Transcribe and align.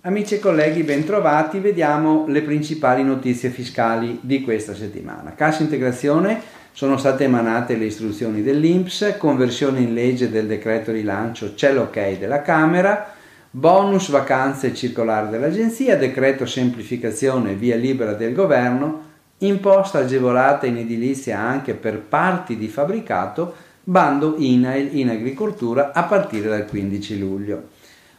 Amici 0.00 0.36
e 0.36 0.38
colleghi, 0.38 0.82
bentrovati. 0.84 1.58
Vediamo 1.58 2.24
le 2.28 2.40
principali 2.40 3.04
notizie 3.04 3.50
fiscali 3.50 4.20
di 4.22 4.40
questa 4.40 4.74
settimana. 4.74 5.34
Cassa 5.34 5.62
integrazione 5.62 6.40
sono 6.72 6.96
state 6.96 7.24
emanate 7.24 7.76
le 7.76 7.84
istruzioni 7.84 8.42
dell'INPS, 8.42 9.16
conversione 9.18 9.80
in 9.80 9.92
legge 9.92 10.30
del 10.30 10.46
decreto 10.46 10.92
rilancio, 10.92 11.52
c'è 11.52 11.70
l'ok 11.70 12.18
della 12.18 12.40
Camera, 12.40 13.12
bonus 13.50 14.08
vacanze 14.08 14.74
circolare 14.74 15.28
dell'Agenzia, 15.28 15.98
decreto 15.98 16.46
semplificazione 16.46 17.52
via 17.52 17.76
libera 17.76 18.14
del 18.14 18.32
governo, 18.32 19.02
imposta 19.38 19.98
agevolata 19.98 20.64
in 20.64 20.78
edilizia 20.78 21.38
anche 21.38 21.74
per 21.74 22.00
parti 22.00 22.56
di 22.56 22.68
fabbricato, 22.68 23.72
bando 23.84 24.34
INAIL 24.38 24.96
in 24.96 25.10
agricoltura 25.10 25.92
a 25.92 26.04
partire 26.04 26.48
dal 26.48 26.66
15 26.66 27.18
luglio. 27.18 27.68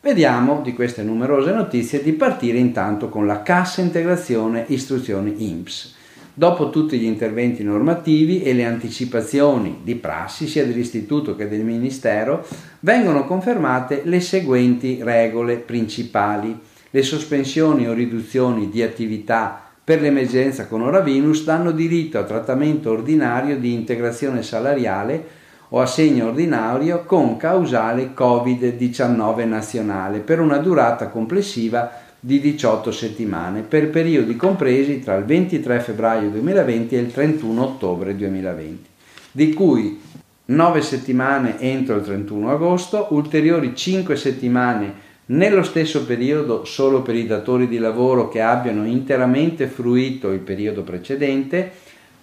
Vediamo 0.00 0.62
di 0.62 0.72
queste 0.72 1.02
numerose 1.02 1.52
notizie 1.52 2.02
di 2.02 2.12
partire 2.12 2.56
intanto 2.56 3.10
con 3.10 3.26
la 3.26 3.42
cassa 3.42 3.82
integrazione 3.82 4.64
istruzioni 4.68 5.46
INPS. 5.46 5.98
Dopo 6.32 6.70
tutti 6.70 6.98
gli 6.98 7.04
interventi 7.04 7.62
normativi 7.62 8.42
e 8.42 8.54
le 8.54 8.64
anticipazioni 8.64 9.80
di 9.82 9.96
prassi 9.96 10.46
sia 10.46 10.64
dell'Istituto 10.64 11.36
che 11.36 11.48
del 11.48 11.64
Ministero, 11.64 12.46
vengono 12.80 13.26
confermate 13.26 14.02
le 14.04 14.20
seguenti 14.20 15.00
regole 15.02 15.56
principali. 15.56 16.58
Le 16.88 17.02
sospensioni 17.02 17.86
o 17.86 17.92
riduzioni 17.92 18.70
di 18.70 18.82
attività 18.82 19.62
per 19.84 20.00
l'emergenza 20.00 20.66
coronavirus 20.66 21.44
danno 21.44 21.72
diritto 21.72 22.18
a 22.18 22.24
trattamento 22.24 22.90
ordinario 22.90 23.58
di 23.58 23.74
integrazione 23.74 24.42
salariale 24.42 25.38
o 25.70 25.80
assegno 25.80 26.26
ordinario 26.26 27.04
con 27.04 27.36
causale 27.36 28.12
Covid-19 28.14 29.46
nazionale 29.46 30.18
per 30.18 30.40
una 30.40 30.58
durata 30.58 31.08
complessiva 31.08 31.90
di 32.18 32.40
18 32.40 32.92
settimane 32.92 33.62
per 33.62 33.88
periodi 33.88 34.36
compresi 34.36 35.00
tra 35.00 35.16
il 35.16 35.24
23 35.24 35.80
febbraio 35.80 36.28
2020 36.30 36.94
e 36.94 36.98
il 36.98 37.12
31 37.12 37.62
ottobre 37.62 38.14
2020, 38.14 38.88
di 39.32 39.52
cui 39.54 40.00
9 40.46 40.82
settimane 40.82 41.58
entro 41.60 41.96
il 41.96 42.02
31 42.02 42.50
agosto, 42.50 43.06
ulteriori 43.10 43.74
5 43.74 44.16
settimane 44.16 45.08
nello 45.26 45.62
stesso 45.62 46.04
periodo 46.04 46.64
solo 46.64 47.02
per 47.02 47.14
i 47.14 47.26
datori 47.26 47.68
di 47.68 47.78
lavoro 47.78 48.28
che 48.28 48.40
abbiano 48.40 48.84
interamente 48.84 49.68
fruito 49.68 50.32
il 50.32 50.40
periodo 50.40 50.82
precedente 50.82 51.70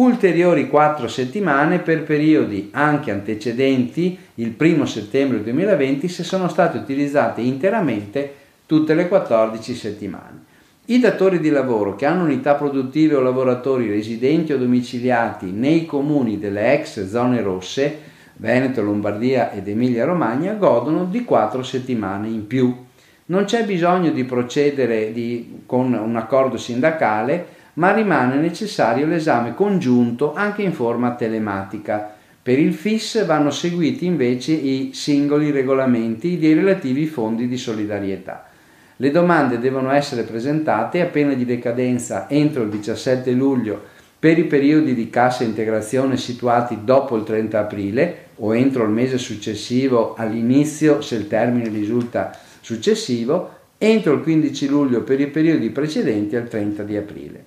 ulteriori 0.00 0.68
quattro 0.68 1.08
settimane 1.08 1.78
per 1.78 2.04
periodi 2.04 2.70
anche 2.72 3.10
antecedenti 3.10 4.18
il 4.36 4.54
1 4.56 4.86
settembre 4.86 5.42
2020 5.42 6.08
se 6.08 6.24
sono 6.24 6.48
state 6.48 6.78
utilizzate 6.78 7.42
interamente 7.42 8.34
tutte 8.64 8.94
le 8.94 9.08
14 9.08 9.74
settimane. 9.74 10.48
I 10.86 10.98
datori 11.00 11.38
di 11.38 11.50
lavoro 11.50 11.96
che 11.96 12.06
hanno 12.06 12.24
unità 12.24 12.54
produttive 12.54 13.14
o 13.14 13.20
lavoratori 13.20 13.90
residenti 13.90 14.54
o 14.54 14.58
domiciliati 14.58 15.50
nei 15.50 15.84
comuni 15.84 16.38
delle 16.38 16.72
ex 16.72 17.06
zone 17.06 17.42
rosse, 17.42 18.08
Veneto, 18.36 18.82
Lombardia 18.82 19.52
ed 19.52 19.68
Emilia 19.68 20.06
Romagna, 20.06 20.54
godono 20.54 21.04
di 21.04 21.24
4 21.24 21.62
settimane 21.62 22.28
in 22.28 22.46
più. 22.46 22.74
Non 23.26 23.44
c'è 23.44 23.64
bisogno 23.64 24.10
di 24.10 24.24
procedere 24.24 25.12
di, 25.12 25.60
con 25.66 25.92
un 25.92 26.16
accordo 26.16 26.56
sindacale 26.56 27.58
ma 27.74 27.92
rimane 27.92 28.36
necessario 28.36 29.06
l'esame 29.06 29.54
congiunto 29.54 30.34
anche 30.34 30.62
in 30.62 30.72
forma 30.72 31.14
telematica. 31.14 32.14
Per 32.42 32.58
il 32.58 32.72
FIS 32.72 33.24
vanno 33.26 33.50
seguiti 33.50 34.06
invece 34.06 34.52
i 34.52 34.90
singoli 34.92 35.50
regolamenti 35.50 36.38
dei 36.38 36.54
relativi 36.54 37.06
fondi 37.06 37.46
di 37.46 37.56
solidarietà. 37.56 38.46
Le 38.96 39.10
domande 39.10 39.58
devono 39.58 39.90
essere 39.90 40.22
presentate 40.22 41.00
a 41.00 41.06
pena 41.06 41.34
di 41.34 41.44
decadenza 41.44 42.28
entro 42.28 42.62
il 42.62 42.68
17 42.68 43.30
luglio 43.32 43.82
per 44.18 44.38
i 44.38 44.44
periodi 44.44 44.94
di 44.94 45.08
cassa 45.08 45.44
integrazione 45.44 46.18
situati 46.18 46.80
dopo 46.84 47.16
il 47.16 47.24
30 47.24 47.58
aprile 47.58 48.24
o 48.36 48.54
entro 48.54 48.84
il 48.84 48.90
mese 48.90 49.16
successivo 49.16 50.14
all'inizio 50.14 51.00
se 51.00 51.16
il 51.16 51.26
termine 51.26 51.70
risulta 51.70 52.38
successivo, 52.60 53.56
entro 53.78 54.12
il 54.12 54.20
15 54.20 54.68
luglio 54.68 55.02
per 55.02 55.20
i 55.20 55.28
periodi 55.28 55.70
precedenti 55.70 56.36
al 56.36 56.48
30 56.48 56.82
di 56.82 56.96
aprile. 56.98 57.44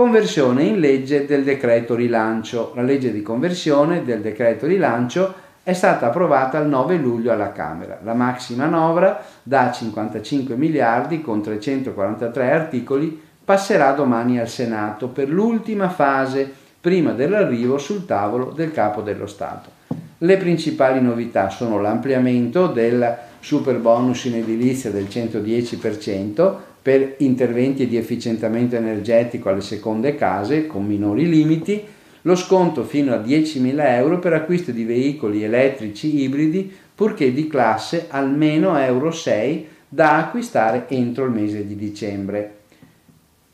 Conversione 0.00 0.62
in 0.62 0.80
legge 0.80 1.26
del 1.26 1.44
decreto 1.44 1.94
rilancio. 1.94 2.72
La 2.74 2.80
legge 2.80 3.12
di 3.12 3.20
conversione 3.20 4.02
del 4.02 4.22
decreto 4.22 4.66
rilancio 4.66 5.34
è 5.62 5.74
stata 5.74 6.06
approvata 6.06 6.58
il 6.58 6.68
9 6.68 6.96
luglio 6.96 7.30
alla 7.32 7.52
Camera. 7.52 7.98
La 8.02 8.14
maxi 8.14 8.54
manovra 8.54 9.22
da 9.42 9.70
55 9.70 10.56
miliardi 10.56 11.20
con 11.20 11.42
343 11.42 12.50
articoli 12.50 13.20
passerà 13.44 13.92
domani 13.92 14.40
al 14.40 14.48
Senato 14.48 15.08
per 15.08 15.28
l'ultima 15.28 15.90
fase 15.90 16.50
prima 16.80 17.12
dell'arrivo 17.12 17.76
sul 17.76 18.06
tavolo 18.06 18.52
del 18.56 18.72
Capo 18.72 19.02
dello 19.02 19.26
Stato. 19.26 19.68
Le 20.16 20.36
principali 20.38 21.02
novità 21.02 21.50
sono 21.50 21.78
l'ampliamento 21.78 22.68
del 22.68 23.18
super 23.40 23.76
bonus 23.76 24.24
in 24.24 24.36
edilizia 24.36 24.90
del 24.90 25.08
110%, 25.10 26.54
per 26.82 27.16
interventi 27.18 27.86
di 27.86 27.96
efficientamento 27.96 28.76
energetico 28.76 29.48
alle 29.48 29.60
seconde 29.60 30.14
case 30.14 30.66
con 30.66 30.86
minori 30.86 31.28
limiti, 31.28 31.82
lo 32.22 32.34
sconto 32.34 32.84
fino 32.84 33.12
a 33.12 33.18
10.000 33.18 33.80
euro 33.96 34.18
per 34.18 34.32
acquisto 34.32 34.72
di 34.72 34.84
veicoli 34.84 35.42
elettrici 35.42 36.20
ibridi 36.20 36.72
purché 36.94 37.32
di 37.32 37.48
classe 37.48 38.06
almeno 38.10 38.76
Euro 38.76 39.10
6 39.10 39.68
da 39.88 40.18
acquistare 40.18 40.84
entro 40.88 41.24
il 41.24 41.30
mese 41.30 41.66
di 41.66 41.74
dicembre. 41.74 42.58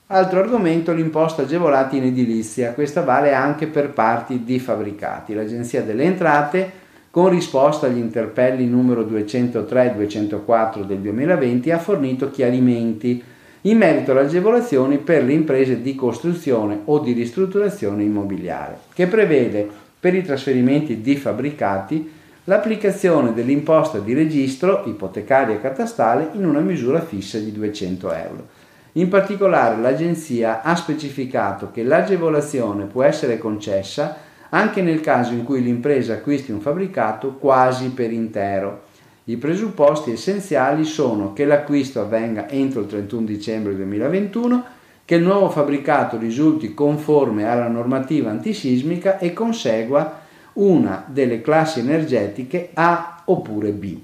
Altro 0.09 0.41
argomento, 0.41 0.93
l'imposta 0.93 1.43
agevolata 1.43 1.97
in 1.97 2.05
edilizia. 2.05 2.73
Questa 2.73 3.03
vale 3.03 3.33
anche 3.33 3.67
per 3.67 3.91
parti 3.91 4.45
di 4.45 4.59
fabbricati. 4.59 5.35
L'Agenzia 5.35 5.83
delle 5.83 6.05
Entrate 6.05 6.71
con 7.17 7.31
risposta 7.31 7.87
agli 7.87 7.97
interpelli 7.97 8.67
numero 8.67 9.03
203 9.03 9.87
e 9.87 9.95
204 9.95 10.83
del 10.83 10.99
2020 10.99 11.71
ha 11.71 11.79
fornito 11.79 12.31
chiarimenti 12.31 13.25
in 13.63 13.79
merito 13.79 14.11
alle 14.11 14.27
agevolazioni 14.27 14.99
per 14.99 15.25
le 15.25 15.33
imprese 15.33 15.81
di 15.81 15.95
costruzione 15.95 16.83
o 16.85 16.99
di 16.99 17.13
ristrutturazione 17.13 18.03
immobiliare, 18.03 18.81
che 18.93 19.07
prevede 19.07 19.67
per 19.99 20.15
i 20.15 20.23
trasferimenti 20.23 21.01
di 21.01 21.17
fabbricati 21.17 22.13
l'applicazione 22.45 23.33
dell'imposta 23.33 23.97
di 23.97 24.13
registro 24.13 24.83
ipotecaria 24.85 25.55
e 25.55 25.61
catastale 25.63 26.29
in 26.35 26.45
una 26.45 26.61
misura 26.61 27.01
fissa 27.01 27.39
di 27.39 27.51
200 27.51 28.13
euro. 28.13 28.47
In 28.93 29.09
particolare 29.09 29.81
l'Agenzia 29.81 30.61
ha 30.61 30.77
specificato 30.77 31.71
che 31.73 31.83
l'agevolazione 31.83 32.85
può 32.85 33.03
essere 33.03 33.39
concessa 33.39 34.25
anche 34.51 34.83
nel 34.83 35.01
caso 35.01 35.33
in 35.33 35.45
cui 35.45 35.63
l'impresa 35.63 36.15
acquisti 36.15 36.53
un 36.53 36.61
fabbricato 36.61 37.35
quasi 37.35 37.91
per 37.91 38.13
intero. 38.13 38.83
I 39.25 39.37
presupposti 39.39 40.13
essenziali 40.13 40.85
sono 40.85 41.33
che 41.33 41.45
l'acquisto 41.45 42.01
avvenga 42.01 42.49
entro 42.49 42.81
il 42.81 42.87
31 42.87 43.27
dicembre 43.27 43.75
2021, 43.75 44.65
che 45.05 45.17
il 45.17 45.23
nuovo 45.23 45.51
fabbricato 45.51 46.17
risulti 46.17 46.75
conforme 46.75 47.45
alla 47.45 47.69
normativa 47.69 48.31
antisismica 48.31 49.19
e 49.19 49.33
consegua 49.33 50.21
una 50.55 51.05
delle 51.07 51.41
classi 51.41 51.81
energetiche 51.81 52.71
A 52.75 53.23
oppure 53.25 53.71
B. 53.71 53.99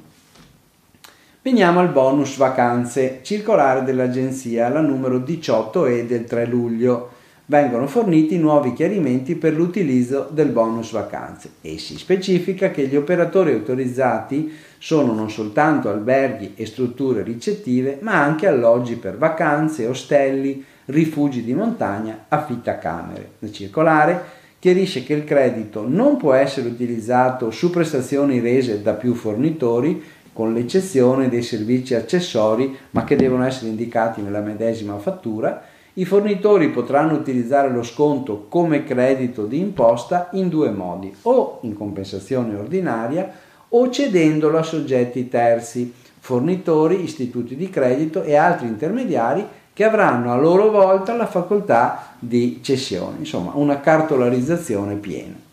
Veniamo 1.40 1.80
al 1.80 1.88
bonus 1.88 2.36
vacanze 2.36 3.18
circolare 3.22 3.82
dell'agenzia, 3.82 4.68
la 4.68 4.80
numero 4.80 5.18
18 5.18 5.86
e 5.86 6.06
del 6.06 6.24
3 6.24 6.46
luglio 6.46 7.10
vengono 7.46 7.86
forniti 7.86 8.38
nuovi 8.38 8.72
chiarimenti 8.72 9.34
per 9.34 9.54
l'utilizzo 9.54 10.28
del 10.30 10.48
bonus 10.48 10.92
vacanze 10.92 11.50
e 11.60 11.78
si 11.78 11.98
specifica 11.98 12.70
che 12.70 12.86
gli 12.86 12.96
operatori 12.96 13.52
autorizzati 13.52 14.52
sono 14.78 15.12
non 15.12 15.30
soltanto 15.30 15.88
alberghi 15.88 16.54
e 16.56 16.66
strutture 16.66 17.22
ricettive, 17.22 17.98
ma 18.00 18.22
anche 18.22 18.46
alloggi 18.46 18.96
per 18.96 19.18
vacanze, 19.18 19.86
ostelli, 19.86 20.64
rifugi 20.86 21.44
di 21.44 21.54
montagna, 21.54 22.24
affittacamere. 22.28 23.32
La 23.40 23.50
circolare 23.50 24.22
chiarisce 24.58 25.02
che 25.02 25.14
il 25.14 25.24
credito 25.24 25.84
non 25.86 26.16
può 26.16 26.32
essere 26.34 26.68
utilizzato 26.68 27.50
su 27.50 27.70
prestazioni 27.70 28.38
rese 28.40 28.80
da 28.82 28.92
più 28.94 29.14
fornitori, 29.14 30.02
con 30.32 30.54
l'eccezione 30.54 31.28
dei 31.28 31.42
servizi 31.42 31.94
accessori, 31.94 32.74
ma 32.90 33.04
che 33.04 33.16
devono 33.16 33.44
essere 33.44 33.68
indicati 33.68 34.22
nella 34.22 34.40
medesima 34.40 34.96
fattura, 34.98 35.62
i 35.94 36.04
fornitori 36.06 36.70
potranno 36.70 37.14
utilizzare 37.14 37.70
lo 37.70 37.82
sconto 37.82 38.46
come 38.48 38.84
credito 38.84 39.44
di 39.44 39.58
imposta 39.58 40.28
in 40.32 40.48
due 40.48 40.70
modi, 40.70 41.14
o 41.22 41.58
in 41.62 41.74
compensazione 41.76 42.54
ordinaria 42.54 43.30
o 43.68 43.90
cedendolo 43.90 44.58
a 44.58 44.62
soggetti 44.62 45.28
terzi, 45.28 45.92
fornitori, 46.18 47.02
istituti 47.02 47.56
di 47.56 47.68
credito 47.68 48.22
e 48.22 48.36
altri 48.36 48.68
intermediari 48.68 49.46
che 49.72 49.84
avranno 49.84 50.32
a 50.32 50.36
loro 50.36 50.70
volta 50.70 51.14
la 51.14 51.26
facoltà 51.26 52.14
di 52.18 52.60
cessione, 52.62 53.18
insomma 53.18 53.52
una 53.54 53.80
cartolarizzazione 53.80 54.94
piena. 54.96 55.50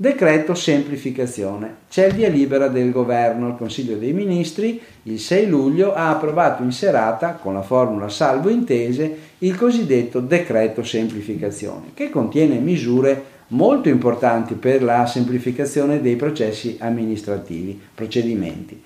Decreto 0.00 0.54
semplificazione. 0.54 1.74
C'è 1.90 2.06
il 2.06 2.14
via 2.14 2.28
libera 2.28 2.68
del 2.68 2.92
governo. 2.92 3.48
Il 3.48 3.56
Consiglio 3.56 3.96
dei 3.96 4.12
Ministri 4.12 4.80
il 5.02 5.18
6 5.18 5.48
luglio 5.48 5.92
ha 5.92 6.10
approvato 6.10 6.62
in 6.62 6.70
serata, 6.70 7.32
con 7.32 7.54
la 7.54 7.62
formula 7.62 8.08
salvo 8.08 8.48
intese, 8.48 9.18
il 9.38 9.56
cosiddetto 9.56 10.20
decreto 10.20 10.84
semplificazione, 10.84 11.86
che 11.94 12.10
contiene 12.10 12.60
misure 12.60 13.24
molto 13.48 13.88
importanti 13.88 14.54
per 14.54 14.84
la 14.84 15.04
semplificazione 15.04 16.00
dei 16.00 16.14
processi 16.14 16.76
amministrativi, 16.78 17.80
procedimenti, 17.92 18.80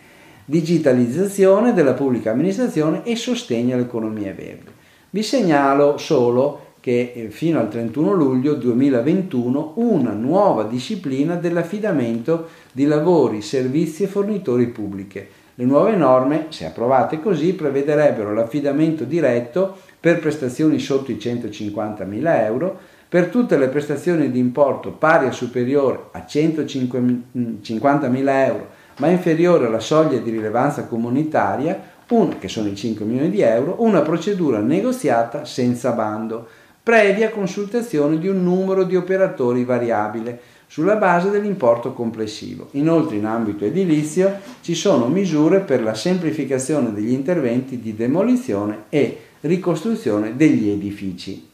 digitalizzazione 0.47 1.75
della 1.75 1.93
pubblica 1.93 2.31
amministrazione 2.31 3.03
e 3.05 3.17
sostegno 3.17 3.75
all'economia 3.75 4.33
verde. 4.33 4.71
Vi 5.11 5.23
segnalo 5.23 5.99
solo 5.99 6.62
che 6.83 7.13
eh, 7.15 7.31
fino 7.31 7.59
al 7.61 7.71
31 7.71 8.13
luglio 8.13 8.55
2021 8.55 9.75
una 9.77 10.11
nuova 10.11 10.65
disciplina 10.65 11.37
dell'affidamento 11.37 12.49
di 12.73 12.87
lavori, 12.87 13.41
servizi 13.41 14.03
e 14.03 14.09
fornitori 14.09 14.67
pubbliche. 14.67 15.29
Le 15.55 15.65
nuove 15.65 15.95
norme, 15.95 16.47
se 16.49 16.67
approvate 16.67 17.21
così, 17.21 17.53
prevederebbero 17.53 18.35
l'affidamento 18.35 19.05
diretto 19.05 19.77
per 20.01 20.19
prestazioni 20.19 20.81
sotto 20.81 21.13
i 21.13 21.19
150.000 21.21 22.45
euro, 22.45 22.77
per 23.09 23.29
tutte 23.29 23.57
le 23.57 23.69
prestazioni 23.69 24.33
di 24.33 24.41
importo 24.41 24.91
pari 24.91 25.27
o 25.27 25.31
superiore 25.31 26.07
a 26.11 26.25
150.000 26.29 28.45
euro, 28.45 28.67
ma 28.97 29.07
inferiore 29.07 29.67
alla 29.67 29.79
soglia 29.79 30.19
di 30.19 30.31
rilevanza 30.31 30.87
comunitaria, 30.87 31.91
un, 32.09 32.39
che 32.39 32.49
sono 32.49 32.69
i 32.69 32.75
5 32.75 33.05
milioni 33.05 33.31
di 33.31 33.41
euro, 33.41 33.77
una 33.79 34.01
procedura 34.01 34.59
negoziata 34.59 35.45
senza 35.45 35.93
bando 35.93 36.49
previa 36.83 37.31
consultazione 37.31 38.19
di 38.19 38.27
un 38.27 38.43
numero 38.43 38.83
di 38.85 38.97
operatori 38.97 39.65
variabile 39.65 40.41
sulla 40.67 40.97
base 40.97 41.31
dell'importo 41.31 41.93
complessivo. 41.93 42.69
Inoltre 42.73 43.17
in 43.17 43.27
ambito 43.27 43.65
edilizio 43.65 44.39
ci 44.63 44.75
sono 44.75 45.07
misure 45.07 45.61
per 45.61 45.83
la 45.83 45.95
semplificazione 45.95 46.93
degli 46.93 47.13
interventi 47.13 47.79
di 47.79 47.95
demolizione 47.95 48.85
e 48.89 49.19
ricostruzione 49.43 50.35
degli 50.35 50.71
edifici. 50.71 51.49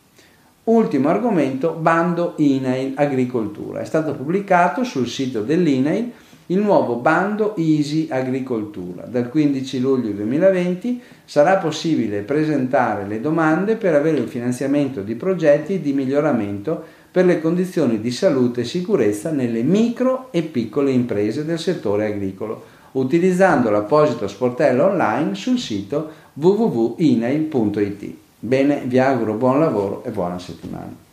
Ultimo 0.65 1.09
argomento, 1.09 1.73
bando 1.73 2.35
INAIL 2.37 2.93
Agricoltura. 2.95 3.81
È 3.81 3.85
stato 3.85 4.15
pubblicato 4.15 4.85
sul 4.85 5.09
sito 5.09 5.41
dell'INAIL 5.43 6.13
il 6.51 6.59
nuovo 6.59 6.97
bando 6.97 7.57
Easy 7.57 8.09
Agricoltura. 8.11 9.05
Dal 9.05 9.29
15 9.29 9.81
luglio 9.81 10.13
2020 10.13 11.01
sarà 11.25 11.57
possibile 11.57 12.21
presentare 12.21 13.07
le 13.07 13.21
domande 13.21 13.77
per 13.77 13.95
avere 13.95 14.19
il 14.19 14.29
finanziamento 14.29 15.03
di 15.03 15.15
progetti 15.15 15.81
di 15.81 15.93
miglioramento 15.93 16.83
per 17.11 17.25
le 17.25 17.41
condizioni 17.41 18.01
di 18.01 18.11
salute 18.11 18.63
e 18.63 18.65
sicurezza 18.65 19.31
nelle 19.31 19.63
micro 19.63 20.29
e 20.31 20.43
piccole 20.43 20.91
imprese 20.91 21.45
del 21.45 21.59
settore 21.59 22.07
agricolo, 22.07 22.65
utilizzando 22.93 23.71
l'apposito 23.71 24.27
sportello 24.27 24.87
online 24.87 25.35
sul 25.35 25.59
sito 25.59 26.11
www.inail.it. 26.35 28.15
Bene, 28.41 28.83
vi 28.87 28.99
auguro 28.99 29.35
buon 29.35 29.59
lavoro 29.59 30.03
e 30.05 30.11
buona 30.11 30.39
settimana. 30.39 31.08